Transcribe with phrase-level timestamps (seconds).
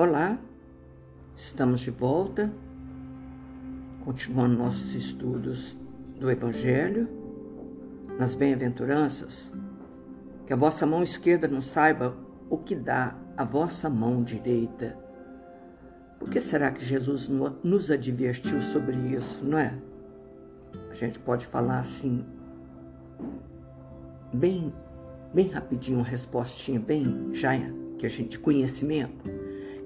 [0.00, 0.38] Olá,
[1.36, 2.50] estamos de volta,
[4.02, 5.76] continuando nossos estudos
[6.18, 7.06] do Evangelho,
[8.18, 9.52] nas bem-aventuranças.
[10.46, 12.16] Que a vossa mão esquerda não saiba
[12.48, 14.96] o que dá a vossa mão direita.
[16.18, 17.28] Por que será que Jesus
[17.62, 19.78] nos advertiu sobre isso, não é?
[20.90, 22.24] A gente pode falar assim,
[24.32, 24.72] bem,
[25.34, 27.50] bem rapidinho, uma respostinha bem já
[27.98, 29.39] que a gente conhecimento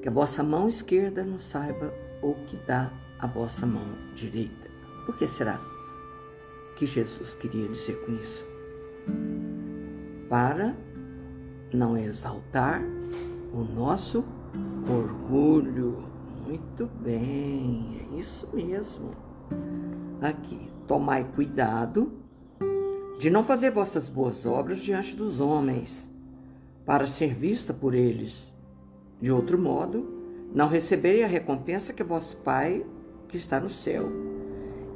[0.05, 1.91] que a vossa mão esquerda não saiba
[2.21, 4.69] o que dá a vossa mão direita.
[5.07, 5.59] Por que será
[6.77, 8.47] que Jesus queria dizer com isso?
[10.29, 10.77] Para
[11.73, 12.83] não exaltar
[13.51, 14.23] o nosso
[14.87, 16.05] orgulho.
[16.47, 19.13] Muito bem, é isso mesmo.
[20.21, 22.13] Aqui, tomai cuidado
[23.19, 26.13] de não fazer vossas boas obras diante dos homens,
[26.85, 28.54] para ser vista por eles
[29.21, 30.15] de outro modo,
[30.55, 32.85] não receberei a recompensa que vosso Pai
[33.27, 34.09] que está no céu.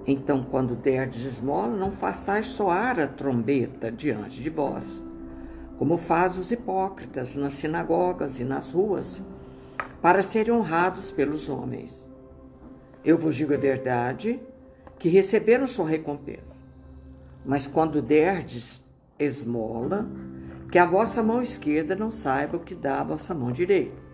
[0.06, 5.04] Então, quando derdes esmola, não façais soar a trombeta diante de vós,
[5.76, 9.22] como fazem os hipócritas nas sinagogas e nas ruas,
[10.00, 12.08] para serem honrados pelos homens.
[13.04, 14.40] Eu vos digo a verdade,
[14.98, 16.64] que receberam sua recompensa.
[17.44, 18.84] Mas quando derdes
[19.18, 20.08] esmola,
[20.70, 24.07] que a vossa mão esquerda não saiba o que dá a vossa mão direita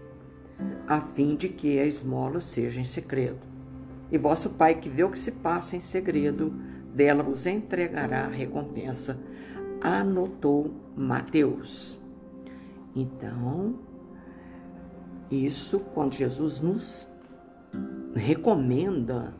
[0.86, 3.40] a fim de que a esmola seja em segredo.
[4.10, 6.52] E vosso Pai, que vê o que se passa em segredo,
[6.94, 9.18] dela vos entregará a recompensa.
[9.80, 11.98] Anotou Mateus.
[12.94, 13.78] Então,
[15.30, 17.08] isso, quando Jesus nos
[18.14, 19.34] recomenda,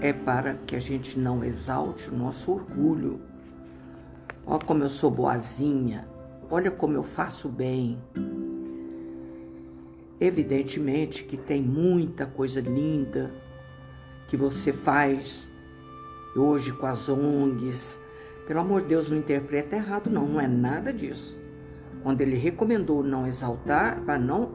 [0.00, 3.20] é para que a gente não exalte o nosso orgulho.
[4.46, 6.08] Olha como eu sou boazinha,
[6.50, 7.98] olha como eu faço bem.
[10.20, 13.32] Evidentemente que tem muita coisa linda
[14.26, 15.50] que você faz
[16.34, 18.00] hoje com as ONGs.
[18.46, 21.38] Pelo amor de Deus, não interpreta errado, não, não é nada disso.
[22.02, 24.50] Quando ele recomendou não exaltar, para não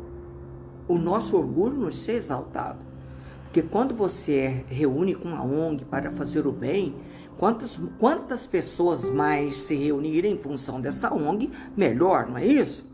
[0.87, 2.79] o nosso orgulho não ser exaltado.
[3.43, 6.95] Porque quando você reúne com a ONG para fazer o bem,
[7.37, 12.92] quantas, quantas pessoas mais se reunirem em função dessa ONG, melhor, não é isso?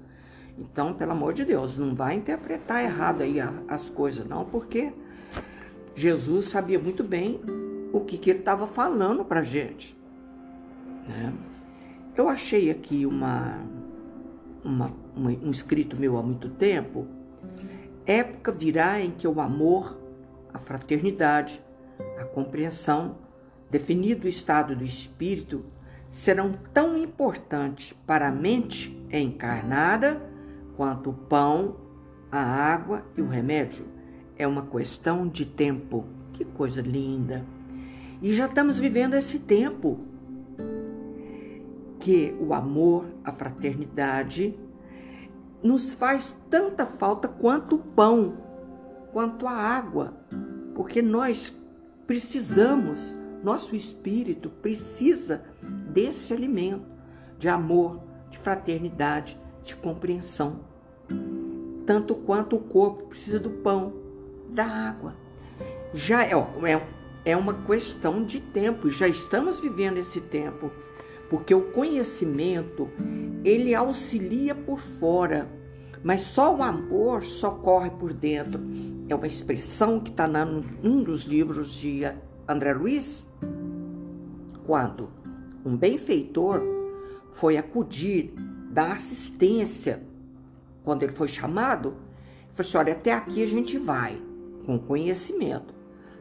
[0.60, 3.38] Então, pelo amor de Deus, não vai interpretar errado aí
[3.68, 4.92] as coisas, não, porque
[5.96, 7.40] Jesus sabia muito bem
[7.94, 9.98] o que, que ele estava falando para gente.
[11.08, 11.34] Né?
[12.16, 13.64] Eu achei aqui uma,
[14.64, 17.08] uma, uma, um escrito meu há muito tempo.
[18.06, 19.98] Época virá em que o amor,
[20.54, 21.64] a fraternidade,
[22.20, 23.18] a compreensão,
[23.72, 25.64] definido o estado do espírito,
[26.10, 30.22] serão tão importantes para a mente encarnada
[30.80, 31.76] quanto o pão,
[32.32, 33.86] a água e o remédio.
[34.38, 36.06] É uma questão de tempo.
[36.32, 37.46] Que coisa linda!
[38.22, 40.00] E já estamos vivendo esse tempo
[42.00, 44.58] que o amor, a fraternidade
[45.62, 48.38] nos faz tanta falta quanto o pão,
[49.12, 50.14] quanto a água,
[50.74, 51.62] porque nós
[52.08, 55.44] precisamos, nosso espírito precisa
[55.92, 56.86] desse alimento
[57.38, 60.69] de amor, de fraternidade, de compreensão
[61.86, 63.94] tanto quanto o corpo precisa do pão,
[64.50, 65.16] da água.
[65.94, 66.88] Já é, é,
[67.26, 70.72] é uma questão de tempo, já estamos vivendo esse tempo,
[71.30, 72.90] porque o conhecimento
[73.44, 75.48] ele auxilia por fora,
[76.04, 78.62] mas só o amor socorre por dentro.
[79.08, 82.04] É uma expressão que está num dos livros de
[82.48, 83.28] André Luiz,
[84.66, 85.10] quando
[85.66, 86.62] um benfeitor
[87.32, 88.34] foi acudir
[88.72, 90.04] da assistência
[90.90, 94.20] quando ele foi chamado, ele falou assim: olha, até aqui a gente vai,
[94.66, 95.72] com conhecimento.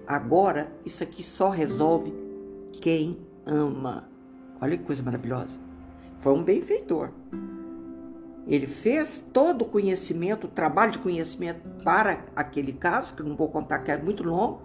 [0.06, 2.12] Agora, isso aqui só resolve
[2.72, 4.10] quem ama.
[4.60, 5.58] Olha que coisa maravilhosa.
[6.18, 7.08] Foi um benfeitor.
[8.46, 13.36] Ele fez todo o conhecimento, o trabalho de conhecimento para aquele caso, que eu não
[13.36, 14.60] vou contar que é muito longo,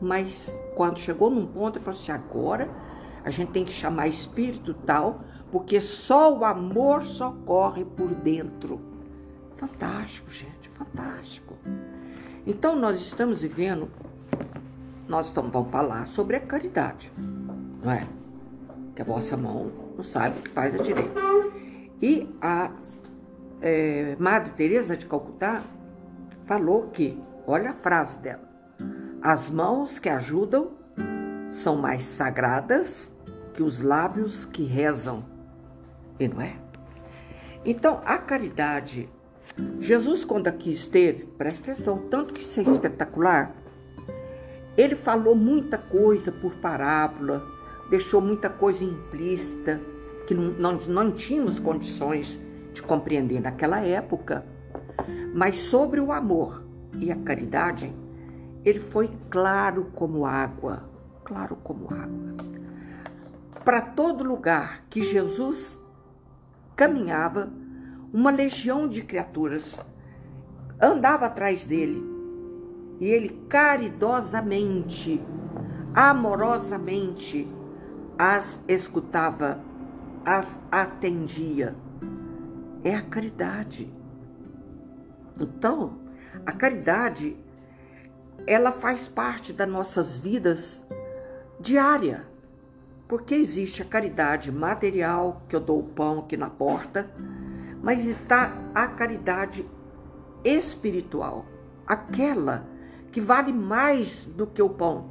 [0.00, 2.70] mas quando chegou num ponto, ele falou assim: agora
[3.24, 5.24] a gente tem que chamar espírito tal
[5.54, 8.80] porque só o amor socorre por dentro.
[9.56, 11.54] Fantástico, gente, fantástico.
[12.44, 13.88] Então nós estamos vivendo,
[15.06, 17.12] nós estamos, vamos falar sobre a caridade,
[17.80, 18.04] não é?
[18.96, 21.20] Que a vossa mão não sabe o que faz a direita.
[22.02, 22.72] E a
[23.62, 25.62] é, Madre Teresa de Calcutá
[26.46, 27.16] falou que,
[27.46, 28.42] olha a frase dela,
[29.22, 30.72] as mãos que ajudam
[31.48, 33.14] são mais sagradas
[33.52, 35.32] que os lábios que rezam
[36.18, 36.56] e não é?
[37.64, 39.08] Então, a caridade
[39.78, 43.54] Jesus, quando aqui esteve, presta atenção, tanto que isso é espetacular,
[44.76, 47.46] ele falou muita coisa por parábola,
[47.88, 49.80] deixou muita coisa implícita,
[50.26, 52.40] que não, não, não tínhamos condições
[52.72, 54.44] de compreender naquela época.
[55.32, 56.64] Mas sobre o amor
[56.98, 57.94] e a caridade,
[58.64, 60.88] ele foi claro como água,
[61.22, 62.34] claro como água.
[63.64, 65.80] Para todo lugar que Jesus
[66.76, 67.52] caminhava,
[68.12, 69.80] uma legião de criaturas
[70.80, 72.02] andava atrás dele
[73.00, 75.22] e ele caridosamente,
[75.94, 77.48] amorosamente
[78.18, 79.60] as escutava,
[80.24, 81.74] as atendia.
[82.84, 83.92] É a caridade.
[85.40, 85.98] Então,
[86.46, 87.36] a caridade
[88.46, 90.82] ela faz parte das nossas vidas
[91.58, 92.26] diária.
[93.08, 97.10] Porque existe a caridade material, que eu dou o pão aqui na porta,
[97.82, 99.68] mas está a caridade
[100.42, 101.44] espiritual,
[101.86, 102.66] aquela
[103.12, 105.10] que vale mais do que o pão.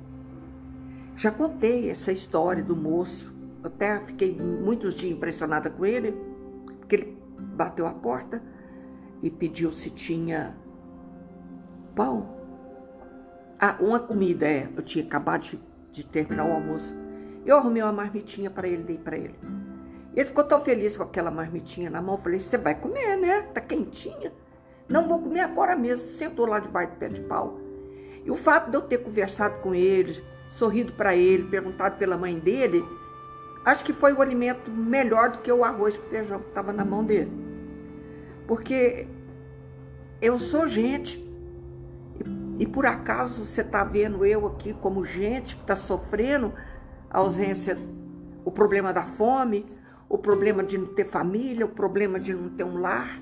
[1.15, 6.11] Já contei essa história do moço, até fiquei muitos dias impressionada com ele,
[6.79, 8.41] porque ele bateu a porta
[9.21, 10.57] e pediu se tinha
[11.95, 12.27] pão.
[13.59, 14.69] Ah, uma comida, é.
[14.75, 15.59] Eu tinha acabado de,
[15.91, 16.93] de terminar o almoço.
[17.45, 19.35] Eu arrumei uma marmitinha para ele, dei para ele.
[20.15, 22.17] Ele ficou tão feliz com aquela marmitinha na mão.
[22.17, 23.41] Falei: Você vai comer, né?
[23.53, 24.31] Tá quentinha.
[24.87, 26.05] Não vou comer agora mesmo.
[26.05, 27.59] Sentou lá debaixo do pé de pau.
[28.23, 32.39] E o fato de eu ter conversado com ele, sorrido para ele, perguntado pela mãe
[32.39, 32.85] dele,
[33.65, 36.85] acho que foi o alimento melhor do que o arroz com feijão que estava na
[36.85, 37.31] mão dele.
[38.47, 39.07] Porque
[40.21, 41.21] eu sou gente.
[42.59, 46.53] E por acaso você está vendo eu aqui como gente que está sofrendo
[47.13, 47.77] a ausência,
[48.43, 49.65] o problema da fome,
[50.09, 53.21] o problema de não ter família, o problema de não ter um lar.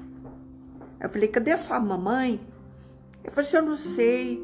[1.00, 2.40] Eu falei, cadê sua mamãe?
[3.24, 4.42] Eu falei, eu não sei.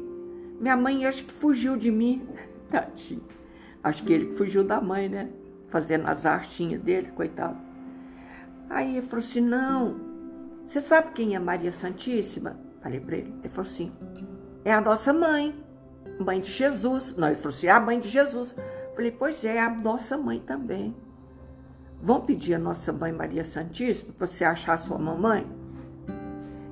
[0.60, 2.28] Minha mãe acho que fugiu de mim.
[2.70, 3.22] Tadinho.
[3.82, 5.30] Acho que ele fugiu da mãe, né?
[5.68, 7.56] Fazendo as artinhas dele, coitado.
[8.68, 10.00] Aí ele falou assim: não.
[10.66, 12.58] Você sabe quem é Maria Santíssima?
[12.82, 13.34] Falei para ele.
[13.38, 13.92] Ele falou assim:
[14.64, 15.54] é a nossa mãe,
[16.18, 17.16] mãe de Jesus.
[17.16, 18.54] Não, ele falou assim: é a mãe de Jesus.
[18.98, 20.92] Falei, pois é, a nossa mãe também.
[22.02, 25.46] Vão pedir a nossa mãe Maria Santíssima para você achar a sua mamãe?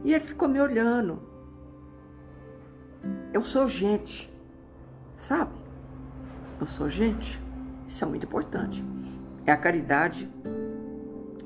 [0.02, 1.22] E ele ficou me olhando.
[3.32, 4.28] Eu sou gente,
[5.12, 5.52] sabe?
[6.60, 7.40] Eu sou gente.
[7.86, 8.84] Isso é muito importante.
[9.46, 10.28] É a caridade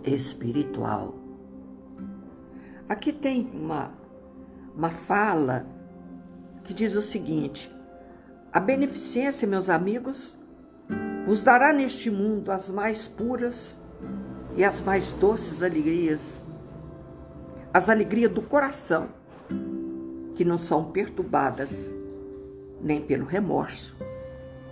[0.03, 1.15] espiritual.
[2.89, 3.93] Aqui tem uma,
[4.75, 5.67] uma fala
[6.65, 7.71] que diz o seguinte:
[8.51, 10.40] a beneficência, meus amigos,
[11.27, 13.79] vos dará neste mundo as mais puras
[14.57, 16.45] e as mais doces alegrias,
[17.73, 19.09] as alegrias do coração,
[20.35, 21.93] que não são perturbadas
[22.83, 23.97] nem pelo remorso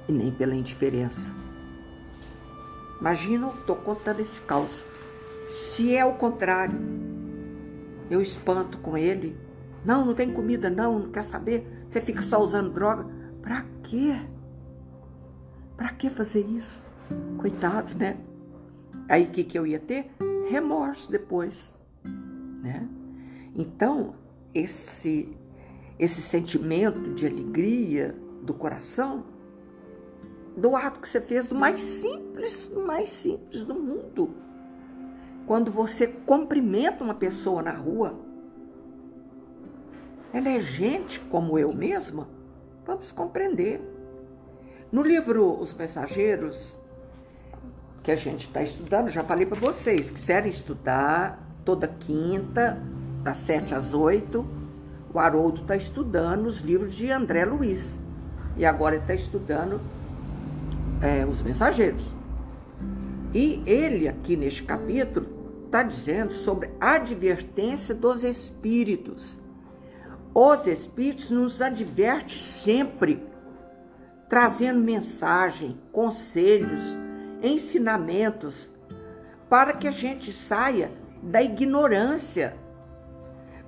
[0.09, 1.33] e nem pela indiferença.
[3.01, 4.85] Imagina, estou contando esse caos.
[5.47, 6.79] Se é o contrário,
[8.11, 9.37] eu espanto com ele.
[9.85, 11.67] Não, não tem comida, não, não quer saber.
[11.89, 13.07] Você fica só usando droga.
[13.41, 14.17] Para quê?
[15.79, 16.85] Para que fazer isso?
[17.39, 18.19] Coitado, né?
[19.09, 20.11] Aí o que, que eu ia ter?
[20.51, 21.79] Remorso depois,
[22.61, 22.87] né?
[23.55, 24.17] Então,
[24.53, 25.37] esse,
[25.97, 29.25] esse sentimento de alegria do coração,
[30.57, 34.35] do ato que você fez, do mais simples, do mais simples do mundo.
[35.47, 38.19] Quando você cumprimenta uma pessoa na rua,
[40.33, 42.29] ela é gente como eu mesma,
[42.85, 43.81] vamos compreender.
[44.91, 46.79] No livro Os Mensageiros,
[48.03, 52.83] que a gente está estudando, já falei para vocês, quiserem estudar toda quinta,
[53.23, 54.47] das 7 às 8,
[55.13, 57.99] o Haroldo está estudando os livros de André Luiz.
[58.57, 59.79] E agora ele está estudando
[61.03, 62.11] é, Os Mensageiros.
[63.35, 65.27] E ele, aqui neste capítulo,
[65.67, 69.39] está dizendo sobre a advertência dos espíritos.
[70.33, 73.28] Os espíritos nos advertem sempre
[74.29, 76.97] trazendo mensagem, conselhos,
[77.43, 78.71] ensinamentos
[79.49, 80.91] para que a gente saia
[81.23, 82.55] da ignorância.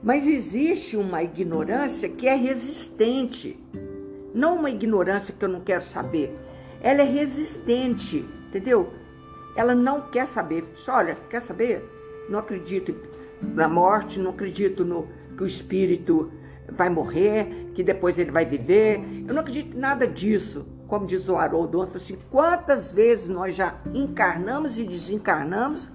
[0.03, 3.59] Mas existe uma ignorância que é resistente.
[4.35, 6.39] Não uma ignorância que eu não quero saber.
[6.81, 8.93] Ela é resistente, entendeu?
[9.57, 10.65] Ela não quer saber.
[10.89, 11.83] Olha, quer saber?
[12.29, 12.95] Não acredito
[13.43, 16.31] na morte, não acredito no que o espírito
[16.73, 19.01] vai morrer, que depois ele vai viver.
[19.27, 20.67] Eu não acredito em nada disso.
[20.87, 25.89] Como diz o Haroldo, assim, quantas vezes nós já encarnamos e desencarnamos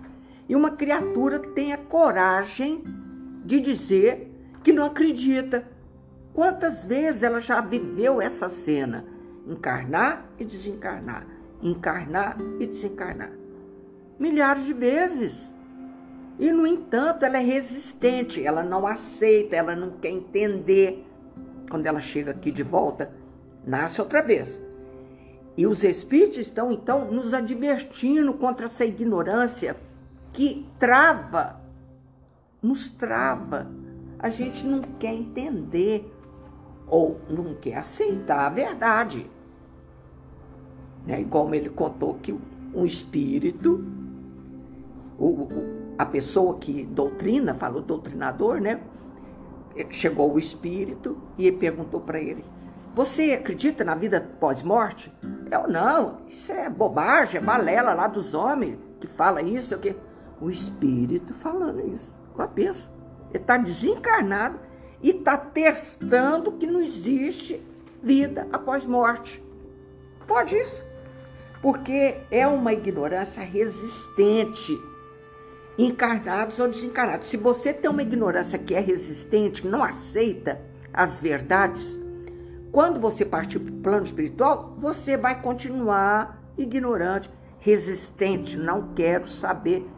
[0.47, 2.83] e uma criatura tem a coragem
[3.43, 4.31] de dizer
[4.63, 5.67] que não acredita.
[6.33, 9.05] Quantas vezes ela já viveu essa cena?
[9.47, 11.25] Encarnar e desencarnar,
[11.61, 13.31] encarnar e desencarnar.
[14.19, 15.53] Milhares de vezes.
[16.37, 21.05] E, no entanto, ela é resistente, ela não aceita, ela não quer entender.
[21.69, 23.11] Quando ela chega aqui de volta,
[23.65, 24.61] nasce outra vez.
[25.57, 29.77] E os espíritos estão, então, nos advertindo contra essa ignorância
[30.33, 31.61] que trava,
[32.61, 33.71] nos trava.
[34.19, 36.11] A gente não quer entender
[36.87, 39.29] ou não quer aceitar a verdade.
[41.05, 41.21] Né?
[41.21, 42.37] Igual ele contou que
[42.73, 43.85] um espírito,
[45.17, 45.47] o,
[45.97, 48.81] a pessoa que doutrina, falou doutrinador, né?
[49.89, 52.43] Chegou o espírito e ele perguntou para ele:
[52.93, 55.11] Você acredita na vida pós-morte?
[55.51, 59.79] Eu não, isso é bobagem, é balela lá dos homens que fala isso, é o
[59.79, 59.95] quê?
[60.41, 62.89] O espírito falando isso com a cabeça.
[63.29, 64.59] Ele está desencarnado
[65.01, 67.61] e está testando que não existe
[68.01, 69.43] vida após morte.
[70.27, 70.83] Pode isso?
[71.61, 74.77] Porque é uma ignorância resistente,
[75.77, 77.27] encarnados ou desencarnados.
[77.27, 80.61] Se você tem uma ignorância que é resistente, que não aceita
[80.93, 81.99] as verdades,
[82.71, 87.29] quando você partir para o plano espiritual, você vai continuar ignorante,
[87.59, 89.89] resistente, não quero saber,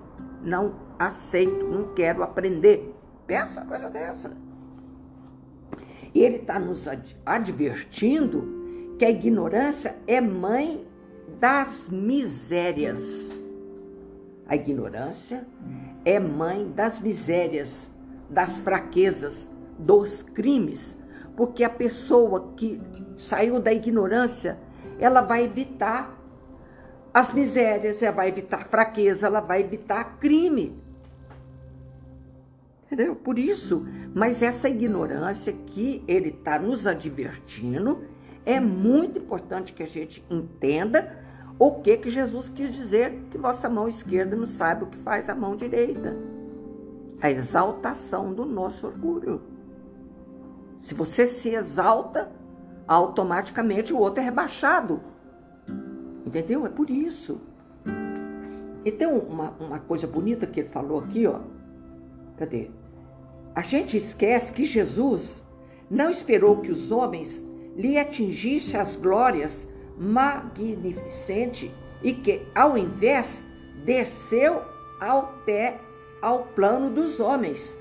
[0.44, 2.94] não aceito, não quero aprender.
[3.26, 4.38] Pensa uma coisa dessa.
[6.14, 6.88] E ele está nos
[7.26, 10.88] advertindo que a ignorância é mãe
[11.40, 13.37] das misérias.
[14.48, 15.46] A ignorância
[16.06, 17.90] é mãe das misérias,
[18.30, 20.98] das fraquezas, dos crimes,
[21.36, 22.82] porque a pessoa que
[23.18, 24.58] saiu da ignorância,
[25.00, 26.18] ela vai evitar
[27.14, 30.80] as misérias, ela vai evitar fraqueza, ela vai evitar crime.
[32.86, 33.16] Entendeu?
[33.16, 38.06] Por isso, mas essa ignorância que ele está nos advertindo,
[38.46, 41.27] é muito importante que a gente entenda
[41.60, 45.28] o que que Jesus quis dizer que vossa mão esquerda não sabe o que faz
[45.28, 46.16] a mão direita.
[47.20, 49.42] A exaltação do nosso orgulho.
[50.78, 52.32] Se você se exalta,
[52.88, 55.02] automaticamente o outro é rebaixado.
[56.26, 56.66] Entendeu?
[56.66, 57.42] É por isso.
[58.86, 61.40] E tem uma, uma coisa bonita que ele falou aqui, ó.
[62.38, 62.70] Cadê?
[63.56, 65.44] A gente esquece que Jesus
[65.90, 67.46] não esperou que os homens
[67.76, 71.72] lhe atingissem as glórias magnificentes
[72.04, 73.46] e que, ao invés,
[73.84, 74.62] desceu
[75.00, 75.80] até
[76.22, 77.78] ao plano dos homens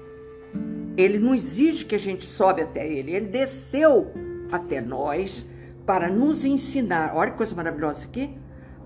[0.97, 4.13] ele não exige que a gente sobe até ele, ele desceu
[4.51, 5.49] até nós
[5.85, 7.13] para nos ensinar.
[7.15, 8.37] Olha que coisa maravilhosa aqui: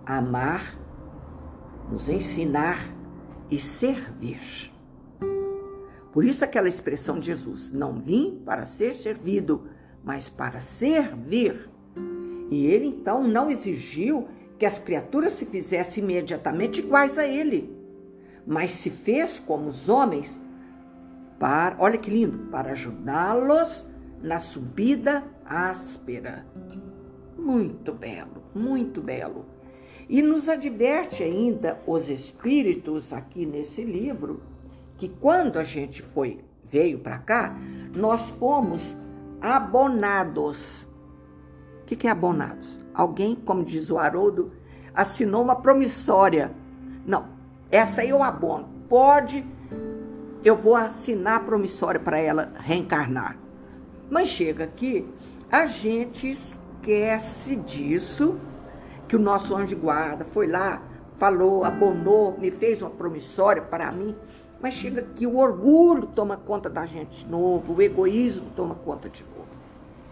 [0.04, 0.76] amar,
[1.90, 2.92] nos ensinar
[3.50, 4.72] e servir.
[6.12, 9.68] Por isso aquela expressão de Jesus: não vim para ser servido,
[10.02, 11.70] mas para servir.
[12.50, 14.28] E ele então não exigiu
[14.58, 17.74] que as criaturas se fizessem imediatamente iguais a ele,
[18.46, 20.40] mas se fez como os homens
[21.38, 23.88] para, olha que lindo, para ajudá-los
[24.22, 26.44] na subida áspera.
[27.38, 29.46] Muito belo, muito belo.
[30.08, 34.42] E nos adverte ainda os espíritos aqui nesse livro
[34.98, 37.56] que quando a gente foi veio para cá,
[37.96, 38.94] nós fomos
[39.40, 40.89] abonados.
[41.90, 42.78] O que, que é abonados?
[42.94, 44.52] Alguém, como diz o Haroldo,
[44.94, 46.52] assinou uma promissória.
[47.04, 47.26] Não,
[47.68, 48.68] essa eu abono.
[48.88, 49.44] Pode
[50.44, 53.36] eu vou assinar a promissória para ela reencarnar.
[54.08, 55.04] Mas chega aqui,
[55.50, 58.38] a gente esquece disso,
[59.08, 60.80] que o nosso anjo de guarda foi lá,
[61.16, 64.14] falou, abonou, me fez uma promissória para mim.
[64.62, 69.08] Mas chega aqui, o orgulho toma conta da gente de novo, o egoísmo toma conta
[69.08, 69.50] de novo.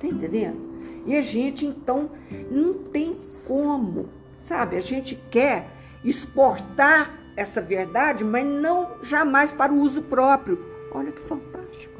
[0.00, 0.77] Tá entendendo?
[1.08, 2.10] E a gente, então,
[2.50, 4.10] não tem como,
[4.40, 4.76] sabe?
[4.76, 5.70] A gente quer
[6.04, 10.62] exportar essa verdade, mas não jamais para o uso próprio.
[10.92, 11.94] Olha que fantástico.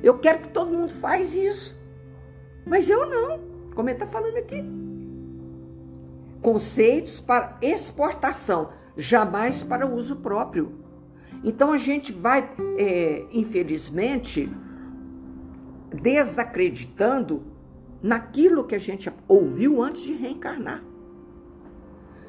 [0.00, 1.76] Eu quero que todo mundo faz isso.
[2.64, 3.40] Mas eu não,
[3.74, 4.64] como ele está falando aqui.
[6.40, 10.72] Conceitos para exportação, jamais para uso próprio.
[11.42, 14.48] Então a gente vai, é, infelizmente,
[15.92, 17.53] desacreditando
[18.04, 20.84] naquilo que a gente ouviu antes de reencarnar.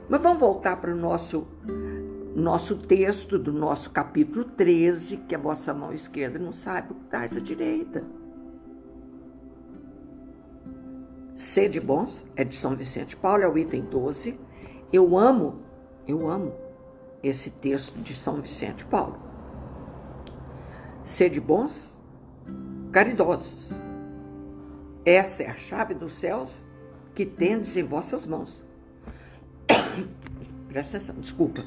[0.08, 1.46] Mas vamos voltar para o nosso
[2.34, 7.06] nosso texto do nosso capítulo 13, que a vossa mão esquerda não sabe o que
[7.06, 8.04] traz a direita.
[11.36, 14.40] Sede bons, é de São Vicente Paulo, é o item 12.
[14.94, 15.62] Eu amo,
[16.08, 16.54] eu amo
[17.22, 19.18] esse texto de São Vicente Paulo.
[21.04, 21.98] Sede bons,
[22.92, 23.85] caridosos.
[25.06, 26.66] Essa é a chave dos céus
[27.14, 28.66] que tendes em vossas mãos.
[30.68, 31.64] Presta atenção, desculpa.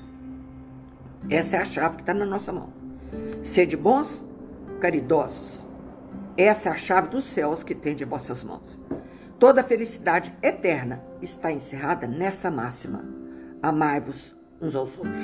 [1.30, 2.72] Essa é a chave que está na nossa mão.
[3.44, 4.24] Sede bons,
[4.80, 5.62] caridosos.
[6.36, 8.76] Essa é a chave dos céus que tem de vossas mãos.
[9.38, 13.04] Toda felicidade eterna está encerrada nessa máxima:
[13.62, 15.14] amai-vos uns aos outros.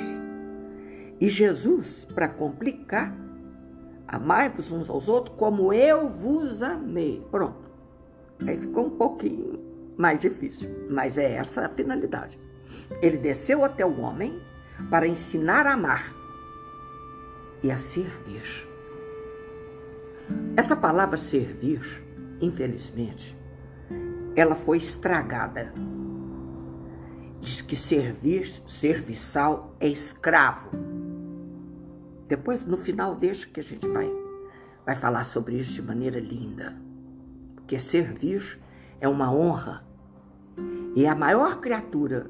[1.19, 3.13] E Jesus, para complicar,
[4.07, 7.21] amai-vos uns aos outros como eu vos amei.
[7.29, 7.74] Pronto.
[8.45, 9.59] Aí ficou um pouquinho
[9.97, 12.39] mais difícil, mas é essa a finalidade.
[13.01, 14.41] Ele desceu até o homem
[14.89, 16.13] para ensinar a amar
[17.63, 18.67] e a servir.
[20.57, 21.81] Essa palavra servir,
[22.41, 23.37] infelizmente,
[24.35, 25.73] ela foi estragada.
[27.39, 30.71] Diz que servir, serviçal é escravo.
[32.27, 34.11] Depois, no final, deixa que a gente vai,
[34.85, 36.84] vai falar sobre isso de maneira linda.
[37.65, 38.61] Porque servir
[39.01, 39.83] é uma honra.
[40.95, 42.29] E a maior criatura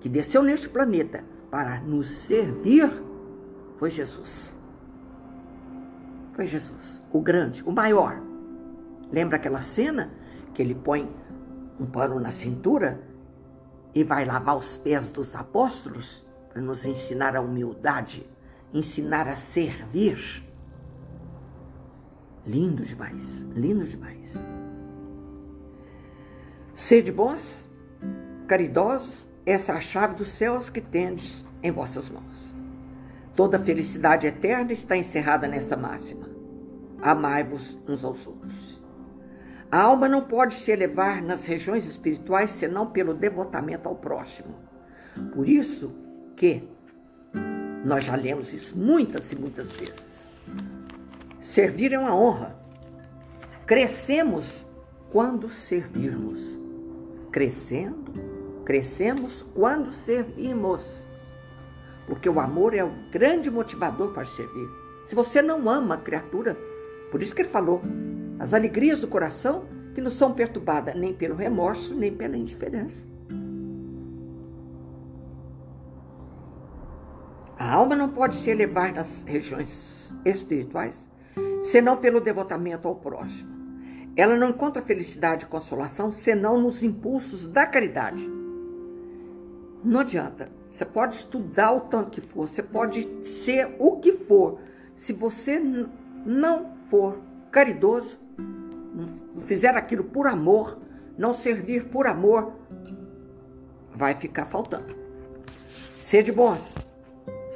[0.00, 2.92] que desceu neste planeta para nos servir
[3.78, 4.54] foi Jesus.
[6.34, 8.20] Foi Jesus, o grande, o maior.
[9.10, 10.10] Lembra aquela cena
[10.52, 11.10] que ele põe
[11.80, 13.00] um pano na cintura
[13.94, 18.28] e vai lavar os pés dos apóstolos para nos ensinar a humildade,
[18.74, 20.44] ensinar a servir?
[22.46, 24.55] Lindo demais, lindo demais.
[26.76, 27.70] Sede bons,
[28.46, 32.54] caridosos, essa é a chave dos céus que tendes em vossas mãos.
[33.34, 36.28] Toda felicidade eterna está encerrada nessa máxima.
[37.00, 38.78] Amai-vos uns aos outros.
[39.72, 44.54] A alma não pode se elevar nas regiões espirituais senão pelo devotamento ao próximo.
[45.32, 45.94] Por isso
[46.36, 46.62] que
[47.86, 50.30] nós já lemos isso muitas e muitas vezes.
[51.40, 52.54] Servir é uma honra.
[53.64, 54.66] Crescemos
[55.10, 56.65] quando servirmos.
[57.36, 58.14] Crescendo
[58.64, 61.06] Crescemos quando servimos.
[62.06, 64.66] Porque o amor é o grande motivador para servir.
[65.06, 66.56] Se você não ama a criatura,
[67.10, 67.82] por isso que ele falou,
[68.38, 73.06] as alegrias do coração que não são perturbadas nem pelo remorso, nem pela indiferença.
[77.58, 81.06] A alma não pode se elevar nas regiões espirituais
[81.64, 83.55] senão pelo devotamento ao próximo.
[84.16, 88.26] Ela não encontra felicidade e consolação senão nos impulsos da caridade.
[89.84, 90.48] Não adianta.
[90.70, 94.58] Você pode estudar o tanto que for, você pode ser o que for.
[94.94, 95.58] Se você
[96.24, 97.18] não for
[97.50, 98.18] caridoso,
[98.94, 100.78] não fizer aquilo por amor,
[101.16, 102.52] não servir por amor,
[103.94, 104.94] vai ficar faltando.
[106.00, 106.60] Sede bons,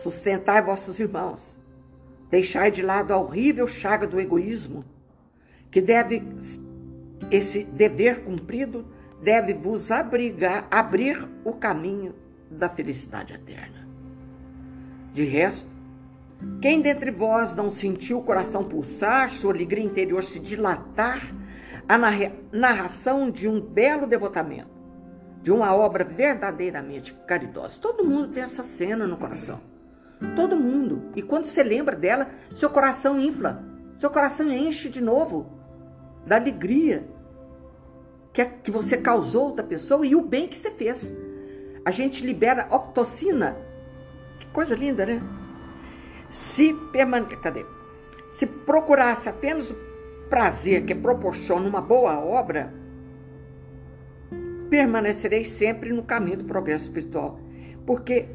[0.02, 1.58] sustentai vossos irmãos,
[2.30, 4.84] deixai de lado a horrível chaga do egoísmo,
[5.70, 6.22] que deve,
[7.30, 8.84] esse dever cumprido,
[9.22, 12.14] deve vos abrigar, abrir o caminho
[12.50, 13.86] da felicidade eterna.
[15.12, 15.68] De resto,
[16.60, 21.34] quem dentre vós não sentiu o coração pulsar, sua alegria interior se dilatar,
[21.88, 21.98] a
[22.52, 24.70] narração de um belo devotamento,
[25.42, 27.78] de uma obra verdadeiramente caridosa?
[27.80, 29.60] Todo mundo tem essa cena no coração.
[30.36, 31.10] Todo mundo.
[31.16, 33.64] E quando você lembra dela, seu coração infla,
[33.98, 35.59] seu coração enche de novo
[36.26, 37.08] da alegria
[38.32, 41.14] que, que você causou outra pessoa e o bem que você fez.
[41.84, 43.56] A gente libera octocina.
[44.38, 45.20] Que coisa linda, né?
[46.28, 47.26] Se permane...
[47.36, 47.64] Cadê?
[48.30, 49.76] Se procurasse apenas o
[50.28, 52.72] prazer que proporciona uma boa obra,
[54.68, 57.40] permanecerei sempre no caminho do progresso espiritual.
[57.84, 58.28] Porque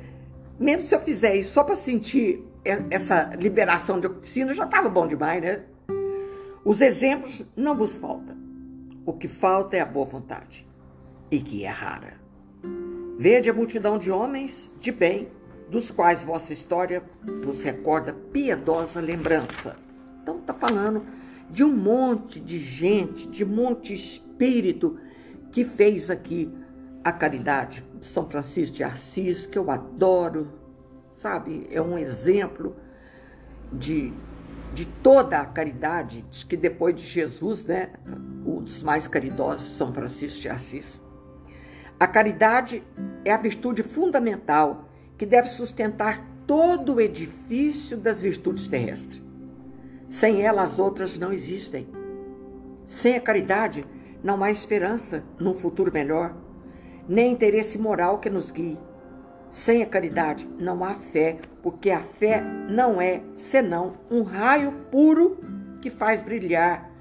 [0.59, 2.43] mesmo se eu fizer isso só para sentir
[2.89, 5.63] essa liberação de oxina, já estava bom demais, né?
[6.65, 8.35] Os exemplos não vos faltam.
[9.05, 10.67] O que falta é a boa vontade,
[11.29, 12.19] e que é rara.
[13.19, 15.29] Vede a multidão de homens de bem,
[15.69, 19.75] dos quais vossa história nos recorda piedosa lembrança.
[20.23, 21.05] Então está falando
[21.51, 24.97] de um monte de gente, de um monte de espírito
[25.51, 26.51] que fez aqui
[27.03, 27.85] a caridade.
[28.01, 30.51] São Francisco de Assis, que eu adoro,
[31.13, 31.67] sabe?
[31.69, 32.75] É um exemplo
[33.71, 34.11] de
[34.75, 37.91] de toda a caridade, diz que depois de Jesus, né,
[38.45, 41.01] um dos mais caridosos, São Francisco de Assis.
[41.97, 42.83] A caridade
[43.23, 49.21] é a virtude fundamental que deve sustentar todo o edifício das virtudes terrestres.
[50.09, 51.87] Sem ela, as outras não existem.
[52.85, 53.85] Sem a caridade,
[54.21, 56.35] não há esperança num futuro melhor,
[57.07, 58.77] nem interesse moral que nos guie.
[59.55, 65.39] Sem a caridade não há fé, porque a fé não é senão um raio puro
[65.81, 66.91] que faz brilhar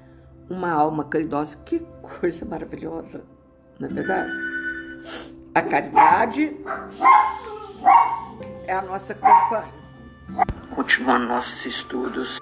[0.49, 1.57] uma alma caridosa.
[1.65, 3.25] Que coisa maravilhosa,
[3.77, 4.31] não é verdade?
[5.53, 6.55] A caridade
[8.65, 9.73] é a nossa campanha.
[10.73, 12.39] Continuando nossos estudos.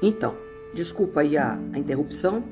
[0.00, 0.36] Então,
[0.72, 2.44] desculpa aí a, a interrupção.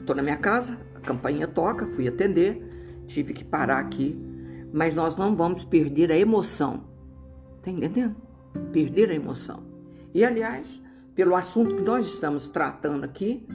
[0.00, 4.26] Estou na minha casa, a campainha toca, fui atender, tive que parar aqui
[4.72, 6.84] mas nós não vamos perder a emoção.
[7.62, 8.16] Tá entendendo?
[8.72, 9.62] Perder a emoção.
[10.14, 10.82] E, aliás,
[11.14, 13.46] pelo assunto que nós estamos tratando aqui,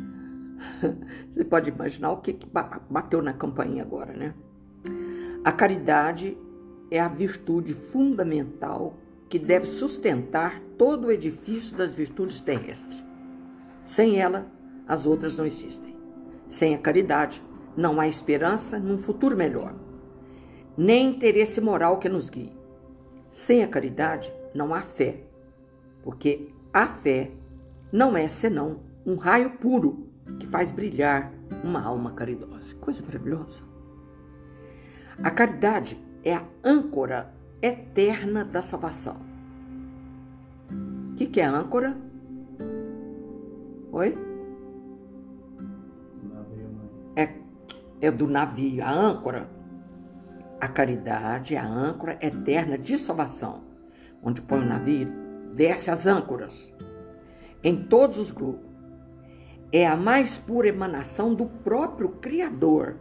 [1.32, 2.48] você pode imaginar o que, que
[2.90, 4.34] bateu na campainha agora, né?
[5.44, 6.38] A caridade
[6.90, 8.98] é a virtude fundamental
[9.28, 13.04] que deve sustentar todo o edifício das virtudes terrestres.
[13.84, 14.48] Sem ela,
[14.88, 15.96] as outras não existem.
[16.48, 17.44] Sem a caridade,
[17.76, 19.74] não há esperança num futuro melhor
[20.78, 22.52] nem interesse moral que nos guie.
[23.30, 25.24] Sem a caridade não há fé,
[26.04, 27.32] porque a fé
[27.92, 30.08] não é senão um raio puro
[30.40, 31.32] que faz brilhar
[31.64, 32.76] uma alma caridosa.
[32.76, 33.62] Coisa maravilhosa.
[35.24, 39.18] A caridade é a âncora eterna da salvação.
[41.12, 41.96] O que, que é âncora?
[43.92, 44.16] Oi?
[47.16, 47.36] É,
[48.02, 49.48] é do navio, a âncora
[50.64, 53.66] a caridade é a âncora eterna de salvação,
[54.24, 55.10] onde põe o navio,
[55.54, 56.74] desce as âncoras.
[57.62, 58.72] Em todos os grupos.
[59.74, 62.96] É a mais pura emanação do próprio Criador.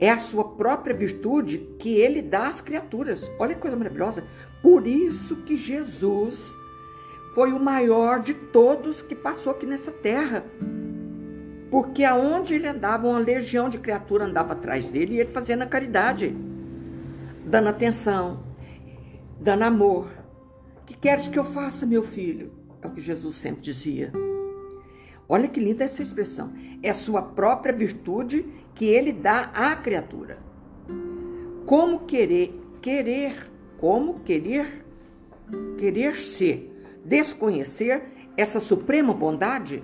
[0.00, 3.30] É a sua própria virtude que ele dá às criaturas.
[3.38, 4.24] Olha que coisa maravilhosa.
[4.62, 6.56] Por isso que Jesus
[7.34, 10.42] foi o maior de todos que passou aqui nessa terra
[11.74, 15.66] porque aonde ele andava, uma legião de criatura andava atrás dele e ele fazendo a
[15.66, 16.32] caridade,
[17.44, 18.44] dando atenção,
[19.40, 20.06] dando amor.
[20.86, 22.52] Que queres que eu faça, meu filho?
[22.80, 24.12] É o que Jesus sempre dizia.
[25.28, 26.52] Olha que linda essa expressão.
[26.80, 30.38] É sua própria virtude que ele dá à criatura.
[31.66, 34.86] Como querer, querer, como querer,
[35.76, 36.72] querer ser,
[37.04, 39.82] desconhecer essa suprema bondade?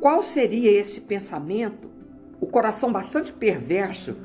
[0.00, 1.90] Qual seria esse pensamento,
[2.40, 4.16] o coração bastante perverso,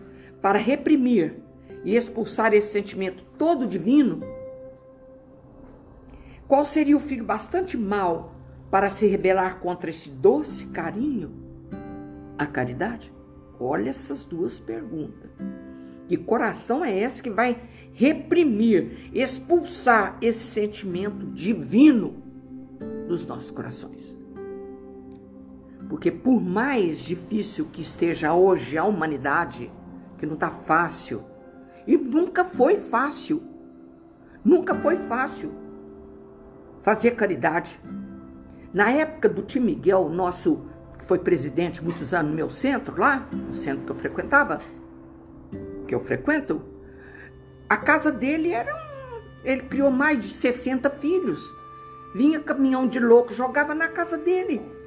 [0.42, 1.42] para reprimir
[1.84, 4.20] e expulsar esse sentimento todo divino?
[6.48, 8.36] Qual seria o filho bastante mau
[8.70, 11.32] para se rebelar contra esse doce carinho?
[12.38, 13.14] A caridade?
[13.60, 15.32] Olha essas duas perguntas.
[16.08, 17.58] Que coração é esse que vai
[17.94, 22.22] reprimir, expulsar esse sentimento divino
[23.08, 24.21] dos nossos corações?
[25.92, 29.70] Porque por mais difícil que esteja hoje a humanidade,
[30.18, 31.22] que não está fácil,
[31.86, 33.44] e nunca foi fácil,
[34.42, 35.52] nunca foi fácil
[36.82, 37.78] fazer caridade.
[38.74, 40.62] Na época do tio Miguel, nosso
[40.98, 44.62] que foi presidente muitos anos no meu centro, lá, no centro que eu frequentava,
[45.86, 46.62] que eu frequento,
[47.68, 49.22] a casa dele era um.
[49.44, 51.54] Ele criou mais de 60 filhos.
[52.16, 54.80] Vinha caminhão de louco, jogava na casa dele.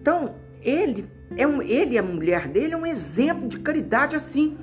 [0.00, 4.56] Então, ele, é um, ele a mulher dele é um exemplo de caridade assim,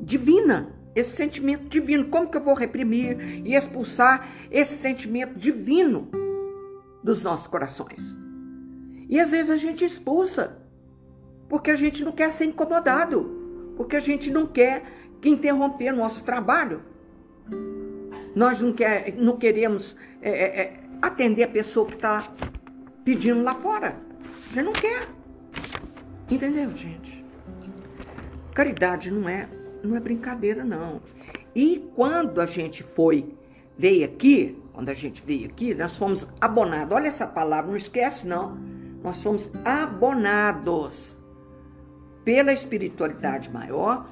[0.00, 0.74] divina.
[0.94, 2.06] Esse sentimento divino.
[2.06, 6.08] Como que eu vou reprimir e expulsar esse sentimento divino
[7.04, 8.18] dos nossos corações?
[9.08, 10.58] E às vezes a gente expulsa,
[11.48, 14.82] porque a gente não quer ser incomodado, porque a gente não quer
[15.24, 16.82] interromper nosso trabalho.
[18.34, 22.20] Nós não, quer, não queremos é, é, é atender a pessoa que está
[23.04, 24.09] pedindo lá fora.
[24.50, 25.06] Você não quer.
[26.28, 27.24] Entendeu, gente?
[28.52, 29.48] Caridade não é,
[29.80, 31.00] não é brincadeira, não.
[31.54, 33.32] E quando a gente foi,
[33.78, 36.96] veio aqui, quando a gente veio aqui, nós fomos abonados.
[36.96, 38.58] Olha essa palavra, não esquece, não.
[39.04, 41.16] Nós fomos abonados
[42.24, 44.10] pela espiritualidade maior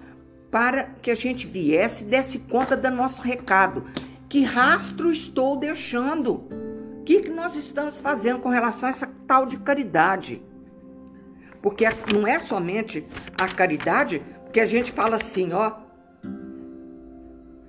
[0.53, 3.85] para que a gente viesse e desse conta do nosso recado.
[4.29, 6.67] Que rastro estou deixando?
[7.09, 10.42] Que, que nós estamos fazendo com relação a essa tal de caridade?
[11.62, 13.03] Porque não é somente
[13.40, 15.73] a caridade, porque a gente fala assim, ó.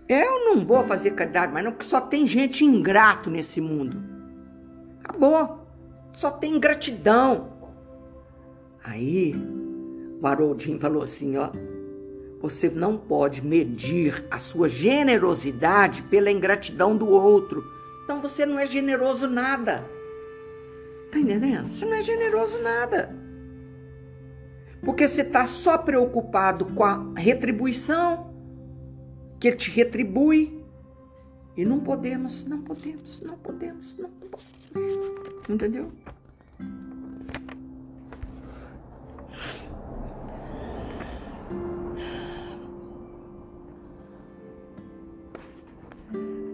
[0.10, 4.04] Eu não vou fazer caridade, mas não, porque só tem gente ingrato nesse mundo.
[5.02, 5.66] Acabou.
[6.12, 7.54] Só tem ingratidão.
[8.84, 9.34] Aí,
[10.22, 11.50] o Haroldinho falou assim, ó.
[12.42, 17.79] Você não pode medir a sua generosidade pela ingratidão do outro
[18.10, 19.88] então você não é generoso nada.
[21.12, 21.72] Tá entendendo?
[21.72, 23.16] Você não é generoso nada.
[24.82, 28.34] Porque você está só preocupado com a retribuição,
[29.40, 30.60] que te retribui.
[31.56, 35.48] E não podemos, não podemos, não podemos, não podemos.
[35.48, 35.92] Entendeu?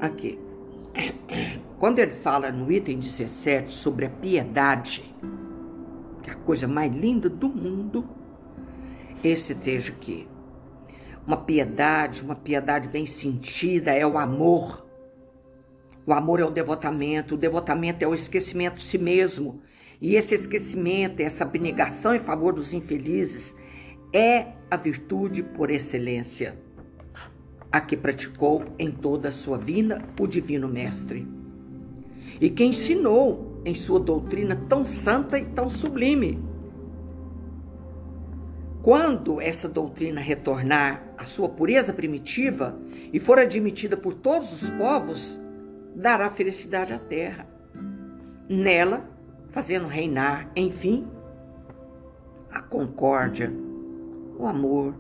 [0.02, 0.45] Aqui.
[1.86, 5.04] Quando ele fala no item 17 sobre a piedade,
[6.24, 8.10] que é a coisa mais linda do mundo,
[9.24, 10.28] esse trecho aqui.
[11.28, 14.84] Uma piedade, uma piedade bem sentida é o amor.
[16.08, 19.62] O amor é o devotamento, o devotamento é o esquecimento de si mesmo.
[20.02, 23.56] E esse esquecimento, essa abnegação em favor dos infelizes,
[24.12, 26.58] é a virtude por excelência,
[27.72, 31.45] a que praticou em toda a sua vida o Divino Mestre.
[32.40, 36.40] E que ensinou em sua doutrina tão santa e tão sublime.
[38.82, 42.78] Quando essa doutrina retornar à sua pureza primitiva
[43.12, 45.40] e for admitida por todos os povos,
[45.96, 47.48] dará felicidade à terra.
[48.48, 49.10] Nela,
[49.50, 51.08] fazendo reinar, enfim,
[52.52, 53.52] a concórdia,
[54.38, 54.94] o amor,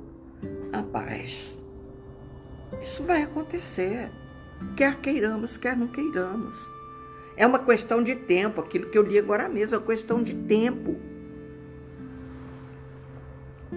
[0.73, 1.59] a paz.
[2.81, 4.09] Isso vai acontecer,
[4.75, 6.74] quer queiramos, quer não queiramos.
[7.37, 10.33] É uma questão de tempo, aquilo que eu li agora mesmo, é uma questão de
[10.33, 10.95] tempo.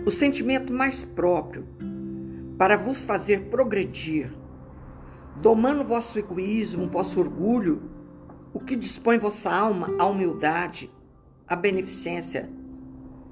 [0.06, 1.66] O sentimento mais próprio
[2.56, 4.32] para vos fazer progredir,
[5.36, 7.82] domando vosso egoísmo, vosso orgulho,
[8.52, 10.90] o que dispõe vossa alma à humildade,
[11.46, 12.48] à beneficência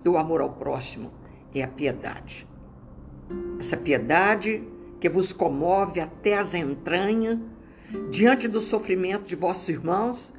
[0.04, 1.12] e o amor ao próximo
[1.54, 2.46] é a piedade.
[3.58, 4.62] Essa piedade
[5.00, 7.38] que vos comove até as entranhas
[8.10, 10.32] diante do sofrimento de vossos irmãos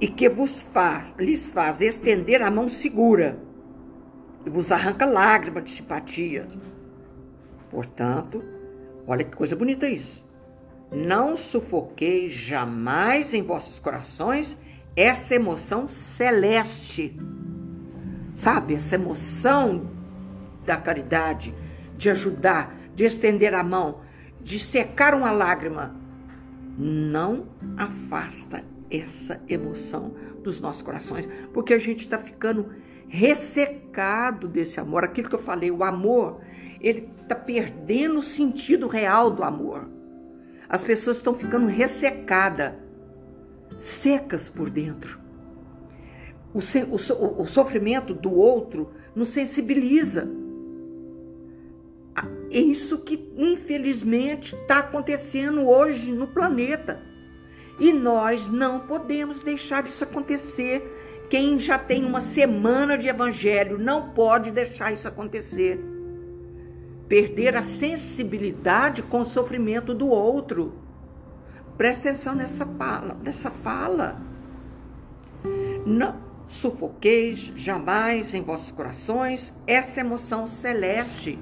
[0.00, 3.38] e que vos faz, lhes faz estender a mão segura
[4.44, 6.48] e vos arranca lágrimas de simpatia.
[7.70, 8.42] Portanto,
[9.06, 10.26] olha que coisa bonita isso.
[10.90, 14.56] Não sufoquei jamais em vossos corações
[14.94, 17.16] essa emoção celeste.
[18.34, 19.88] Sabe, essa emoção
[20.66, 21.54] da caridade,
[21.96, 24.00] de ajudar, de estender a mão,
[24.40, 26.01] de secar uma lágrima
[26.78, 32.70] não afasta essa emoção dos nossos corações, porque a gente está ficando
[33.08, 35.04] ressecado desse amor.
[35.04, 36.40] Aquilo que eu falei, o amor,
[36.80, 39.88] ele está perdendo o sentido real do amor.
[40.68, 42.74] As pessoas estão ficando ressecadas,
[43.78, 45.20] secas por dentro.
[46.54, 50.30] O, o, o sofrimento do outro nos sensibiliza.
[52.52, 57.00] É isso que, infelizmente, está acontecendo hoje no planeta.
[57.80, 61.26] E nós não podemos deixar isso acontecer.
[61.30, 65.82] Quem já tem uma semana de evangelho não pode deixar isso acontecer.
[67.08, 70.74] Perder a sensibilidade com o sofrimento do outro.
[71.78, 73.16] Presta atenção nessa fala.
[73.22, 74.20] Nessa fala.
[75.86, 81.38] Não sufoqueis jamais em vossos corações essa emoção celeste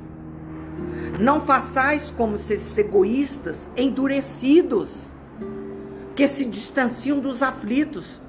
[1.20, 5.10] não façais como esses egoístas endurecidos,
[6.14, 8.20] que se distanciam dos aflitos,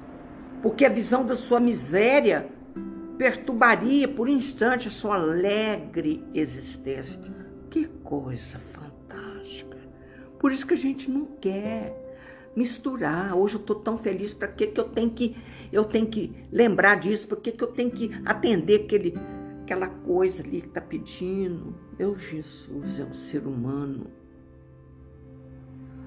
[0.62, 2.48] porque a visão da sua miséria
[3.18, 7.20] perturbaria por instante a sua alegre existência.
[7.68, 9.78] Que coisa fantástica.
[10.38, 12.02] Por isso que a gente não quer
[12.54, 13.34] misturar.
[13.36, 15.36] Hoje eu estou tão feliz, para que, que eu tenho que
[15.72, 17.26] eu tenho que lembrar disso?
[17.26, 19.14] Por que, que eu tenho que atender aquele
[19.62, 21.74] aquela coisa ali que está pedindo.
[21.98, 24.08] Meu Jesus é um ser humano.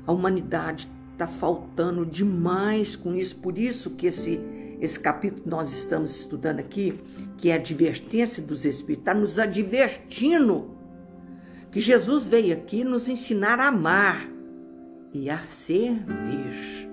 [0.06, 3.38] A humanidade está faltando demais com isso.
[3.38, 4.40] Por isso que esse,
[4.80, 7.00] esse capítulo que nós estamos estudando aqui,
[7.38, 10.76] que é a advertência dos Espíritos, está nos advertindo
[11.72, 14.30] que Jesus veio aqui nos ensinar a amar
[15.14, 16.90] e a servir.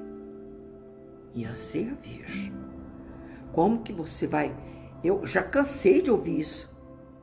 [1.35, 2.53] E a servir.
[3.53, 4.55] Como que você vai
[5.05, 6.71] eu já cansei de ouvir isso.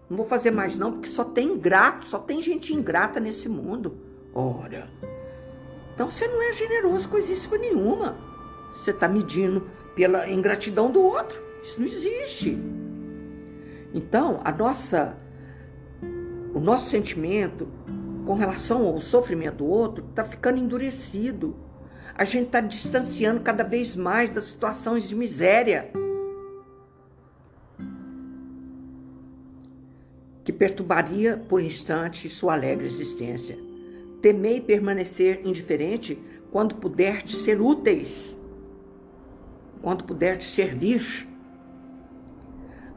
[0.09, 3.97] Não vou fazer mais não, porque só tem ingrato, só tem gente ingrata nesse mundo.
[4.33, 4.89] Ora,
[5.93, 8.17] então você não é generoso coisíssima nenhuma.
[8.71, 11.43] Você está medindo pela ingratidão do outro.
[11.61, 12.57] Isso não existe.
[13.93, 15.17] Então, a nossa,
[16.53, 17.67] o nosso sentimento
[18.25, 21.55] com relação ao sofrimento do outro está ficando endurecido.
[22.15, 25.91] A gente está distanciando cada vez mais das situações de miséria.
[30.49, 33.55] Que perturbaria por instante sua alegre existência.
[34.19, 36.19] Temei permanecer indiferente
[36.51, 38.35] quando puder te ser úteis,
[39.79, 41.27] quando puder te servir.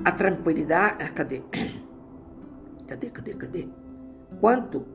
[0.03, 1.05] a tranquilidade.
[1.05, 1.43] Ah, cadê?
[2.89, 3.69] Cadê, cadê, cadê?
[4.41, 4.87] Quanto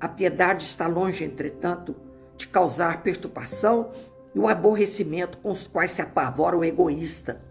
[0.00, 1.94] a piedade está longe, entretanto,
[2.34, 3.90] de causar perturbação
[4.34, 7.42] e o aborrecimento com os quais se apavora o egoísta.